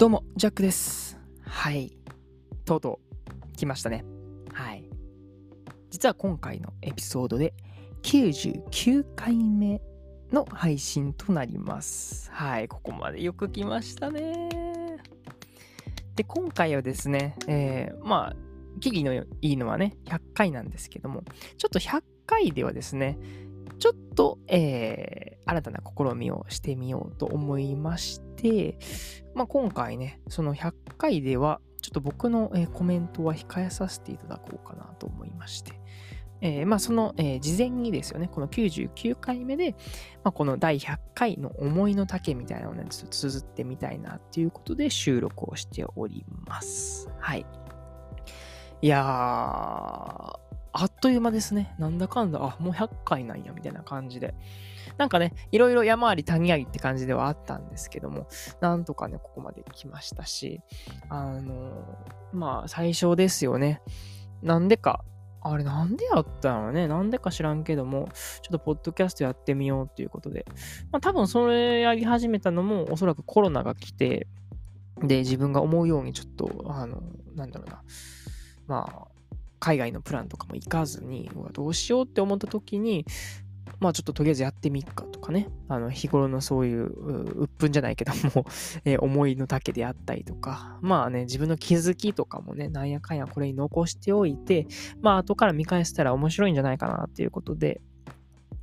[0.00, 1.18] どうもジャックです。
[1.42, 1.94] はい。
[2.64, 3.00] とうと
[3.52, 4.02] う来ましたね。
[4.50, 4.88] はい。
[5.90, 7.52] 実は今回のエピソードで
[8.02, 9.82] 99回目
[10.32, 12.30] の配信となります。
[12.32, 12.68] はい。
[12.68, 14.48] ここまでよく来ましたね。
[16.16, 18.36] で、今回はですね、えー、まあ、
[18.80, 21.24] キリのいいのはね、100回なんですけども、
[21.58, 23.18] ちょっと100回ではですね、
[23.78, 28.29] ちょっと、えー、新たな試みをしてみようと思いまして、
[29.34, 35.80] まあ、今回ね、その100回では、ちょっと僕の、えコメントは控えさせていただこうかなと思いまして、
[36.42, 39.72] えーまあ、その、え事前にですよね、この99回目で、
[40.24, 47.08] まあ、この第100回の思いの丈みたいなのをね、ちょっと綴ってみたいなっていうことで収録をしております。
[47.18, 47.46] はい。
[48.82, 49.06] いやー、
[50.72, 51.74] あっという間ですね。
[51.78, 54.34] なんだかんだ、あ、もう100回なんや、みたいな感じで。
[54.96, 58.26] なんかね、いろいろ山あり谷ありって感じではあったんですけども、
[58.60, 60.60] なんとかね、ここまで来ましたし、
[61.08, 61.84] あの
[62.32, 63.82] まあ、最初ですよね。
[64.42, 65.04] なんでか、
[65.42, 68.08] あれなんでやったのね、なんでか知らんけども、
[68.42, 70.44] ちょっとポッドキャストやってみようっていうことで、
[70.92, 74.26] まあ多分それやり始めたのも、おそらくコロナが来て、
[75.02, 77.02] で、自分が思うようにちょっと、あの、
[77.34, 77.82] なんだろうな、
[78.66, 79.08] まあ、
[79.58, 83.06] 海外のプランとかも行かずに、どうしようって思った時に、
[83.80, 86.84] まあちょっととりあえずやってみっかとかね、あの日頃のそういう
[87.42, 88.44] 鬱憤じゃないけども、
[88.84, 94.66] え思いの丈であったりとか、まあね、自分の気づきとかもね、なんやかんやこれに残しておいて、
[95.00, 97.80] まあ後から見返したら面白いんじゃないかなっていうことで、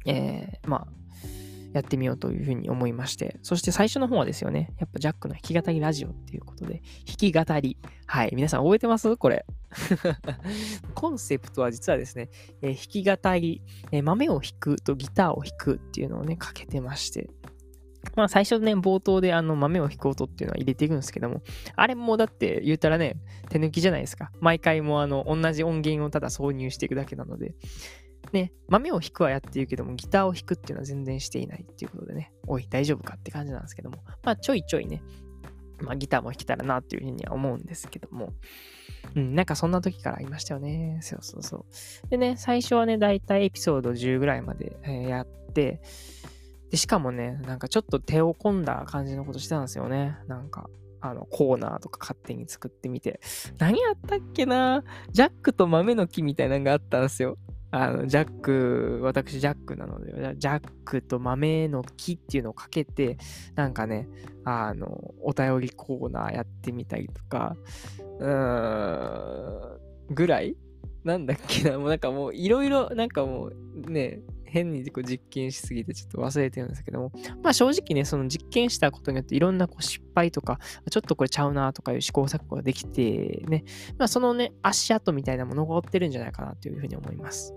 [0.05, 0.87] えーまあ、
[1.73, 7.77] やってみようというふうに思いまして、そして最初の方はですよね、やっぱジャックの弾き語りラジオっていうことで、弾き語り。
[8.05, 9.17] はい、皆さん覚えてます？
[9.17, 9.45] これ。
[10.95, 12.29] コンセプトは実はですね、
[12.61, 13.61] えー弾き語り、
[13.91, 17.29] えー豆を弾くとギターを弾くっていうのをね、かけてまして。
[18.15, 21.41] まあ最初ね、冒頭であの豆を弾く音っていうのは入れていくんですけども、
[21.75, 23.17] あれもだって言ったらね、
[23.49, 24.31] 手抜きじゃないですか。
[24.39, 27.55] 毎回もあの同じ音源をただ挿入していくだけなので、
[28.31, 35.01] ね、豆を弾くはやってるけども、ギターを弾くっていうのは全然していないっていうことでね、おい、大丈夫かって感じなんですけども、まあちょいちょいね、
[35.81, 38.33] まあギターも弾けたらなっていうふうには思うんですけども、
[39.15, 40.99] うん、なんかそんな時からありましたよね。
[41.01, 41.65] そうそうそ
[42.05, 42.09] う。
[42.09, 45.81] でね、最初はね、だいたいエピソード10ぐらいまで、えーやって、
[46.69, 50.17] で、しかもね、なんかちょっと手を込んだ感じのことしてたんですよね。
[50.27, 50.69] なんか、
[50.99, 53.21] あの、コーナーとか勝手に作ってみて。
[53.57, 54.83] 何やったっけな？
[55.11, 57.37] ジャックと豆の木みたいなのがあったんですよ。
[57.71, 63.17] あの、ジャック、私ジャックなので、ジャックと豆の木っていうのをかけて、
[63.55, 64.07] なんかね、
[64.45, 67.55] あの、お便りコーナーやってみたりとか、
[68.19, 69.75] うー
[70.11, 70.55] ん、ぐらい？
[71.03, 77.11] なんだっけな、もうなんかもういろいろ、なんかもうね、変にこう実験しすぎてちょっと忘れてるんですけども、
[77.43, 80.59] まあ正直ね、その実験したことによっていろんなこう失敗とか、
[80.89, 83.63] ちょっとこれちゃうなとかいう試行錯誤ができてね、
[83.97, 87.53] まあそのね、足跡みたいなものが残ってるんじゃないかなというふうに思います。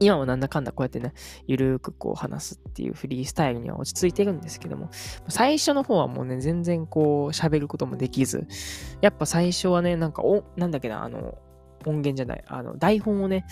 [0.00, 1.12] 今はなんだかんだこうやってね、
[1.46, 4.90] ゆるーくこう話すっていうフリースタイルには落ち着いてるんですけども、
[5.28, 8.46] 最初の方はもうね、全然こう喋ることもできず、
[9.00, 11.38] やっぱ最初はね、なんか、お、なんだっけな、あの、
[11.86, 13.46] 音源じゃない、あの、台本をね、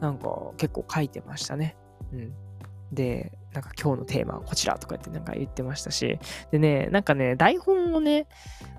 [0.00, 1.76] なんか結構書いてましたね。
[2.14, 2.32] うん。
[2.92, 6.18] で、なんか今日のテーマはこちらとかってなんか言ってましたし、
[6.50, 8.26] でね、なんかね、台本をね、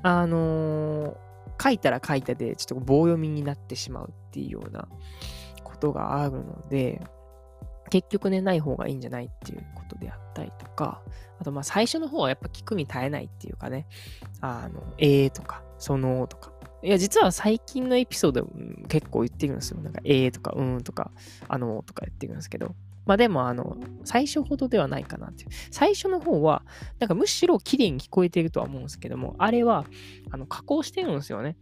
[0.03, 1.15] あのー
[1.61, 4.87] 書いたら書いたで、ちょっと棒読みになってしまうっていうような
[5.63, 7.01] ことがあるので、
[7.89, 11.01] 結局ね、ない方がいいんじゃないっていうことであったりとか、
[11.39, 13.87] あとまあ最初の方はやっぱ聞くに耐えないっていうかね、
[14.41, 16.51] あの、えーとか、そのとか。
[16.83, 18.47] いや、実は最近のエピソード
[18.87, 19.79] 結構言ってるんですよ。
[19.79, 21.11] なんか、えーとか、うんとか、
[21.47, 22.75] あのとか言ってるんですけど。
[23.05, 25.49] まあでも、あの、最初ほどではないかなっていう。
[25.71, 26.63] 最初の方は、
[26.99, 29.85] なんかむしろ綺麗に聞こえているとは思うんですけども、あれは、
[30.31, 31.55] あの、加工してるんですよね。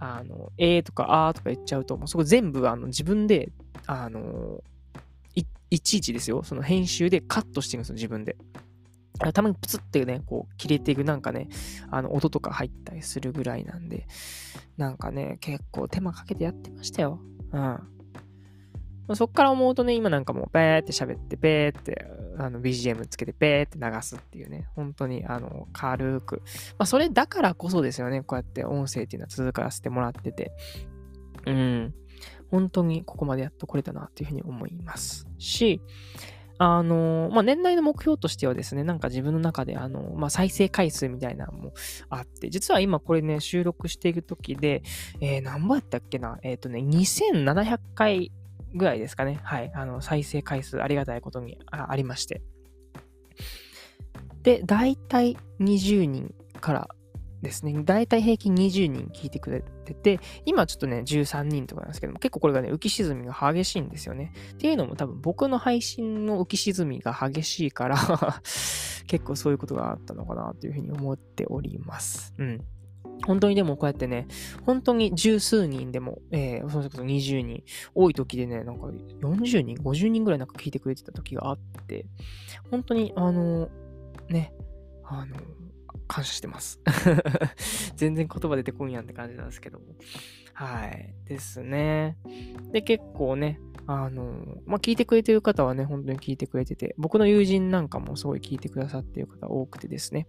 [0.00, 3.52] あの、えーとか、あーとか言っちゃうと、もうそこ全部、あの、自分で、
[3.86, 4.62] あの、
[5.34, 6.42] いいちいちですよ。
[6.42, 8.36] その編集でカットしてるんですよ、自分で。
[9.32, 11.48] たまにプツってね、こう、切れていくなんかね、
[11.90, 14.06] あの、音とか入ったりするぐらいなんで、
[14.76, 17.20] なんかね、結構手間かけてやってましたよ。
[17.52, 17.97] うん。
[19.14, 22.06] そっから思うとね、今なんかもう、べーって喋って、べーって、
[22.38, 26.42] あの、BGM つけて、べーって流すっていうね、本当に、あの、軽く。
[26.78, 30.52] まあ、それだからこそですよね、こうやって音声っていうのは続からせてもらってて。
[31.46, 31.94] うん。
[32.50, 35.80] 本当にここまでやっとこれたなっていうふうに思いますし、
[36.58, 41.72] あの、まあ、年内の目標としてはですね、なんか自分の中で、あの、まあ、再生回数みたいなのも
[42.10, 44.82] あって、実は今これね、収録している時で、
[45.20, 46.38] えー、何本やったっけな？
[46.42, 48.32] えっ、とね、2700回
[48.74, 49.40] ぐらいですかね。
[49.42, 49.70] はい。
[49.74, 52.42] あの、再生回数ありがたいことにあありまして。
[54.42, 56.88] で、だいたい20人から
[57.42, 57.74] ですね。
[57.84, 64.32] だいたい平均20人聞いてくれてて、今ちょっとね、13人とかなんですけども、結構これがね、浮き沈みが激しいんですよね。
[64.52, 67.96] っていうのも多分僕の配信の浮き沈みが激しいから
[69.06, 72.34] 結構そういうことがあったのかなというふうに思っております。
[72.38, 72.64] うん。
[73.26, 74.26] 本当にでもこうやってね、
[74.64, 77.62] 本当に十数人でも、えー、そのこそ20人、
[77.94, 78.86] 多い時でね、なんか
[79.20, 82.06] 40人、50人ぐらいなんか聞いてくれてた時があって、
[82.70, 83.68] 本当にあの、
[84.28, 84.52] ね、
[85.04, 85.36] あの、
[86.06, 86.80] 感謝してます。
[87.96, 89.84] 全然言葉出てこんやんって感じなんですけども。
[90.54, 91.14] はい。
[91.26, 92.16] ですね。
[92.72, 100.26] で、結構ね、あの、まあ、聞いてくれてる方はね、本当に聞いてくれてて、僕の友人なんかもすごい聞いてくださってる方多くてですね。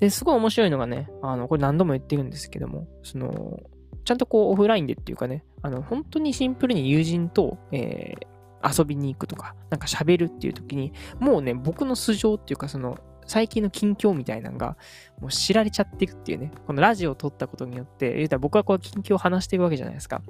[0.00, 3.60] で、すごい面白いのがね、あの、これ何度も言ってるんですけども、その、
[4.04, 14.76] ちゃんとこうオフラインでっていうかね、あの、本当にシンプルに友人と、えー、遊びに行くとか、なんか喋るっていう時に、もうね、僕の素性っていうか、その、最近の近況みたいなのが、
[15.20, 20.22] もう知られちゃってるっていうね、このラジオを撮ったことによって、言うたら僕はこう近況を話してるわけじゃないですか。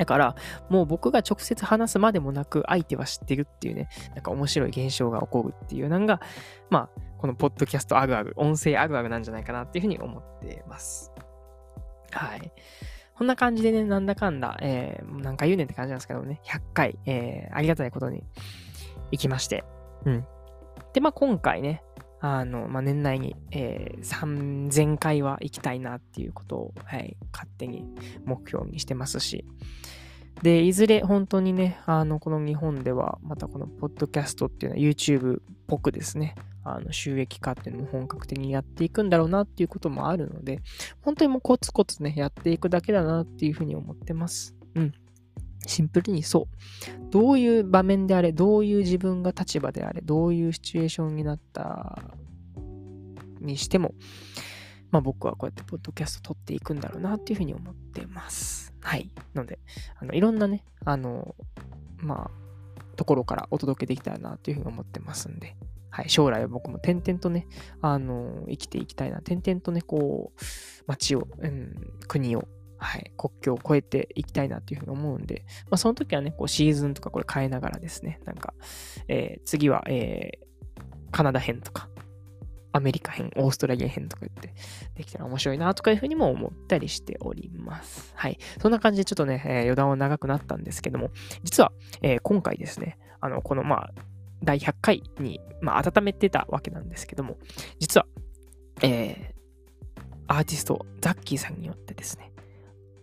[0.00, 0.34] だから、
[0.70, 6.22] もう僕が直接話すまでもなく、相手は知ってるっていうね、なんか面白い現象が起こるっていうのが、
[6.70, 11.12] まあ、このポッドキャストあるある、音声あるあるなんじゃないかなっていうふうに思ってます。
[12.12, 12.50] はい。
[13.14, 18.24] こんな感じでね、なんだかんだ、えー、何回言うねんって感じなんですけどね、100回、えー、ありがたいことに
[19.10, 19.64] 行きまして、
[20.06, 20.24] うん。
[20.94, 21.82] で、まあ今回ね、
[22.20, 27.84] あの、まあ、年内に、えー、3000回は行きたいなっていうことを、はい、勝手に
[28.24, 29.44] 目標にしてますし、
[30.42, 40.60] で、いずれ本当にね、あの、この日本では、またこのポッドキャストっていうのは YouTube っぽくですね、あの収益化っていうのも本格的にやっていくんだろうなっていうこともあるので、
[41.02, 44.54] 本当にもうコツコツね、やっていくだけだなっていうふうに思ってます。
[44.74, 44.92] うん。
[45.66, 47.10] シンプルにそう。
[47.10, 52.02] どういう場面であれ、どういう自分が立場であれ、どういうシチュエーションになった
[53.40, 53.94] にしても、
[54.90, 58.72] まあ僕はこうやってポッドキャスト撮っていくんだろうなっていうふうに思ってます。
[58.80, 59.10] はい。
[59.34, 59.58] ので、
[59.98, 61.34] あのいろんなね、あの、
[61.98, 65.56] まあ、ところからお届けできたらなっていうふうに思ってますんで、
[65.90, 67.46] はい、将来は僕も点々とね、
[67.82, 70.40] あの、生きていきたいな、点々とね、こう、
[70.86, 71.74] 街を、うん、
[72.08, 72.46] 国を、
[72.80, 78.54] はい、国境を越えていきたいなっていうふうに思うんで、まあ、その時はね、こうシーズンとかこれ変えながらですね、なんか、
[79.08, 80.80] えー、次は、えー、
[81.10, 81.88] カナダ編とか、
[82.72, 84.54] アメリカ編、オーストラリア編とか言って、
[84.94, 88.12] できたら面白いなとかいうふうにも思ったりしております。
[88.14, 88.38] はい。
[88.60, 91.10] そんな感じでちょっとね、えー、余談は長くなったんですけども、
[91.42, 91.72] 実は、
[92.02, 93.90] えー、今回ですね、あの、この、まあ、
[94.42, 97.36] 第100回に、まあ、温めてたわけなんですけども、
[97.78, 98.06] 実は、
[98.82, 99.40] えー、
[100.28, 102.29] アーティスト、ザッキーさんによってですね、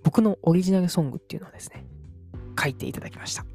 [0.08, 1.86] 僕のオリジナルソングっていうのをですね、
[2.58, 3.46] 書いていただきました。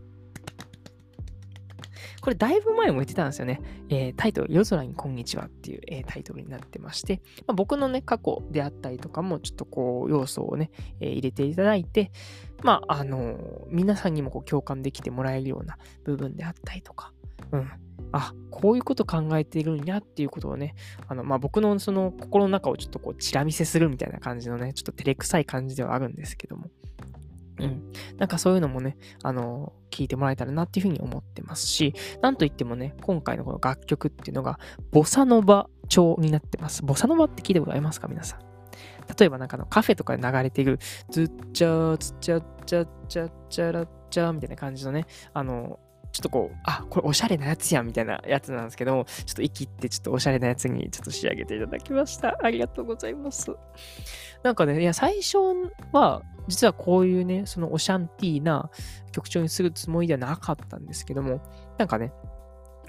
[2.20, 3.62] これだいぶ前も言ってたんですよね。
[3.88, 10.70] えー、タイトル、夜空にこんにちはっていう、えー、タイトルになってまして、まあ、僕のね、過去であったりとかも、ちょっとこう、要素をね、
[11.00, 12.12] えー、入れていただいて、
[12.62, 17.14] まあ、あの皆さんにもこう共感できてもらえるような部分であったりとか、
[17.50, 17.70] うん。
[18.12, 20.74] あ、こういうこと考えているんやっていうことをね、
[21.08, 26.66] あの、まあ、僕のその心の中をちょっとこう、チラ見せするみたいな感じのね、ちょっと照れくさい感じではあるんですけども、
[27.58, 27.92] うん。
[28.18, 34.58] なんかそういうのもね、あの、聞いてもらえたらなっていうふうに思ってますし、なんといってもね、今回のこの楽曲っていうのが、
[34.90, 36.82] ボサノバ調になってます。
[36.82, 38.40] ボサノバって聞いたことありますか皆さん？
[39.18, 40.78] 例えばなんかのカフェとかで流れている、
[41.10, 45.78] ズッチャー、ツッチャッチャッチャッチャラッチャーみたいな感じのね、あの、
[46.12, 52.36] ちょっとこう、あ、これおしゃれなやつやんみたいなやつなんですけど、ちょっと息ってちょっとおしゃれなやつにちょっと仕上げていただきました。
[52.42, 53.50] ありがとうございます。
[54.42, 55.38] なんかね、いや、最初
[55.92, 58.70] は、実はこういうね、そのオシャンティーな
[59.12, 61.40] 曲調にするつもりではなかったんですけども、
[61.78, 62.12] なんかね、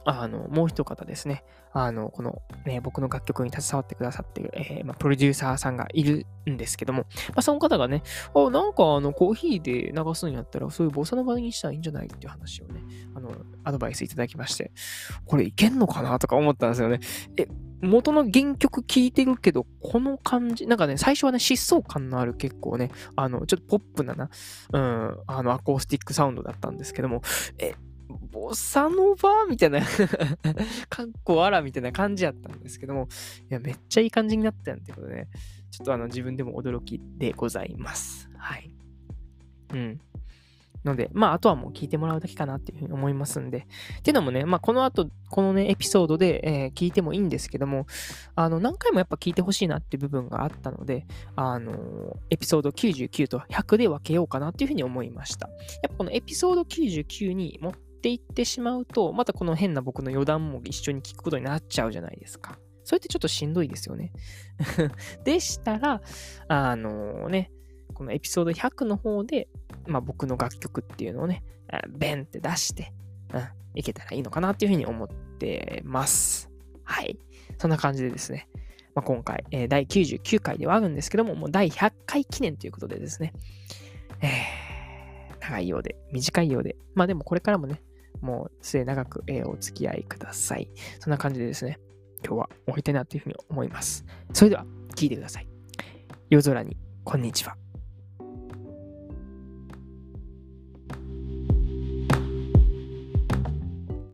[0.06, 8.04] あの、もう一方ですね、あの、この、ね、僕の楽曲に携わってくださっている、えー、まあ、プロデューサーさんがいるんですけども、まあ、その方がね、
[8.36, 12.82] あ、なんかあの、コーヒーで流すんやったら、そういうボサノバにしたらいいんじゃないっていう話をね、
[13.16, 13.32] あの、
[13.64, 14.72] アドバイスいただきまして、
[15.26, 17.00] これいけんのかなとか思ったんですよね。
[17.38, 17.48] え、
[17.82, 24.30] 元の原曲聴いてるけど、この感じ、なんかね、最初はね、疾走感のある結構ね、あの、ちょっとポップなな、
[24.72, 27.22] うん、あの、アコースティックサウンドだったんですけども、
[27.58, 27.76] え、
[28.32, 29.82] ボサノバみたいな
[30.90, 33.08] かっこあらみたいな感じやったんですけども、
[33.50, 35.28] いや、めっちゃいい感じになったんってことで、ね、
[35.72, 38.30] ちょっとあの、自分でも驚きでございます。
[38.38, 38.74] はい。
[39.74, 40.00] うん。
[40.86, 43.68] ので、まあ、あとはもう聞いてもらうだけかなっていうふうに思いますんで。
[44.00, 47.88] っていうのもね、まあ、この後、このね、エピソードで、えー、聞いてもいいんですけども、
[48.36, 51.06] あの、何回もやっぱ聞いてほしいなっていう部分があったので、
[51.36, 55.48] あの、エピソード99と100で分けようかなっていうふうに思いました。
[55.48, 55.54] や
[55.88, 62.60] っぱこのエピソード99に持っっていってしまうと、またこの変な僕の余談も一緒に聞くことになっちゃうじゃないですか。
[62.84, 64.12] それってちょっとしんどいですよね。
[65.24, 66.02] でしたら、
[66.50, 67.50] あのね、
[67.94, 69.48] このエピソード100の方で、
[69.88, 71.46] まあ、僕の楽曲っていうのをね、
[71.88, 72.92] ベンって出して、
[73.34, 76.52] うん、いけたらいいのかなっていうふうに思ってます。
[76.84, 77.18] はい。
[77.58, 78.50] そんな感じでですね、
[78.96, 83.32] まあ、今回、えー、第99回ではあるんですけども、もう第100回記念ということでですね、
[84.22, 87.82] えー、長いようで、短いようで、まあでもこれからもね、
[88.22, 90.70] もう末長く、えー、お付き合いください。
[91.00, 91.80] そんな感じでですね、
[92.26, 94.06] 今日は終わりたいなというふうに思います。
[94.34, 94.66] それでは、
[94.96, 95.48] 聞いてください。
[96.30, 97.63] 夜空に、こんにちは。